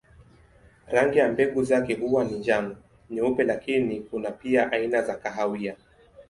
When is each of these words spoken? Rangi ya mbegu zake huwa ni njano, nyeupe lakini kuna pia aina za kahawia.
Rangi 0.87 1.17
ya 1.19 1.31
mbegu 1.31 1.63
zake 1.63 1.93
huwa 1.95 2.23
ni 2.25 2.39
njano, 2.39 2.77
nyeupe 3.09 3.43
lakini 3.43 4.01
kuna 4.01 4.31
pia 4.31 4.71
aina 4.71 5.01
za 5.01 5.15
kahawia. 5.15 5.77